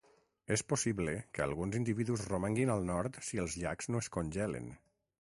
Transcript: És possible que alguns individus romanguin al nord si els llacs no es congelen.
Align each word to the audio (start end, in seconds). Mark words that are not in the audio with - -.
És 0.53 0.63
possible 0.71 1.13
que 1.35 1.43
alguns 1.45 1.77
individus 1.81 2.25
romanguin 2.33 2.75
al 2.79 2.91
nord 2.91 3.23
si 3.31 3.45
els 3.47 3.63
llacs 3.65 3.93
no 3.95 4.07
es 4.07 4.15
congelen. 4.19 4.79